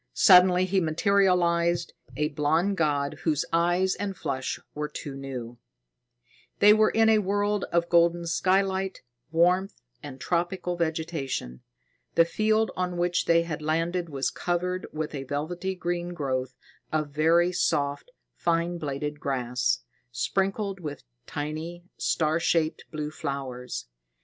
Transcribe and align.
Suddenly 0.15 0.65
he 0.65 0.81
materialized, 0.81 1.93
a 2.17 2.29
blond 2.29 2.75
god, 2.75 3.19
whose 3.21 3.45
eyes 3.53 3.93
and 3.93 4.17
flesh 4.17 4.59
were 4.73 4.89
too 4.89 5.13
new. 5.13 5.59
They 6.57 6.73
were 6.73 6.89
in 6.89 7.07
a 7.07 7.19
world 7.19 7.65
of 7.65 7.87
golden 7.87 8.25
skylight, 8.25 9.03
warmth 9.31 9.79
and 10.01 10.19
tropical 10.19 10.75
vegetation. 10.75 11.61
The 12.15 12.25
field 12.25 12.71
on 12.75 12.97
which 12.97 13.25
they 13.25 13.43
had 13.43 13.61
landed 13.61 14.09
was 14.09 14.31
covered 14.31 14.87
with 14.91 15.13
a 15.13 15.21
velvety 15.25 15.75
green 15.75 16.15
growth 16.15 16.55
of 16.91 17.11
very 17.11 17.51
soft, 17.51 18.09
fine 18.33 18.79
bladed 18.79 19.19
grass, 19.19 19.83
sprinkled 20.11 20.79
with 20.79 21.03
tiny, 21.27 21.83
star 21.97 22.39
shaped 22.39 22.85
blue 22.89 23.11
flowers. 23.11 23.85